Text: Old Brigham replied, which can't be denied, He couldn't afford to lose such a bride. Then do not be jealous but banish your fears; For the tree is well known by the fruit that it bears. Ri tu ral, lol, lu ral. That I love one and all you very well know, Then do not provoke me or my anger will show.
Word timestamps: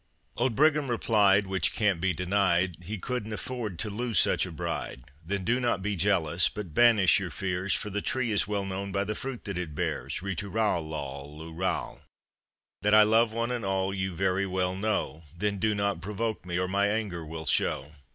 Old 0.35 0.55
Brigham 0.55 0.89
replied, 0.89 1.45
which 1.45 1.73
can't 1.73 2.01
be 2.01 2.11
denied, 2.11 2.77
He 2.85 2.97
couldn't 2.97 3.33
afford 3.33 3.77
to 3.77 3.91
lose 3.91 4.17
such 4.17 4.47
a 4.47 4.51
bride. 4.51 5.03
Then 5.23 5.43
do 5.43 5.59
not 5.59 5.83
be 5.83 5.95
jealous 5.95 6.49
but 6.49 6.73
banish 6.73 7.19
your 7.19 7.29
fears; 7.29 7.75
For 7.75 7.91
the 7.91 8.01
tree 8.01 8.31
is 8.31 8.47
well 8.47 8.65
known 8.65 8.91
by 8.91 9.03
the 9.03 9.13
fruit 9.13 9.45
that 9.45 9.59
it 9.59 9.75
bears. 9.75 10.23
Ri 10.23 10.33
tu 10.35 10.49
ral, 10.49 10.81
lol, 10.81 11.37
lu 11.37 11.53
ral. 11.53 12.01
That 12.81 12.95
I 12.95 13.03
love 13.03 13.31
one 13.31 13.51
and 13.51 13.63
all 13.63 13.93
you 13.93 14.15
very 14.15 14.47
well 14.47 14.75
know, 14.75 15.21
Then 15.37 15.59
do 15.59 15.75
not 15.75 16.01
provoke 16.01 16.47
me 16.47 16.57
or 16.57 16.67
my 16.67 16.87
anger 16.87 17.23
will 17.23 17.45
show. 17.45 17.91